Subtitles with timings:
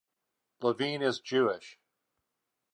[0.61, 1.77] Lavin is Jewish.